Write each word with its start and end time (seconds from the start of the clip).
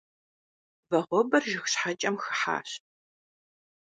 Вагъуэбэр 0.89 1.43
жыг 1.51 1.65
щхьэкӀэм 1.71 2.15
хыхьащ. 2.23 2.69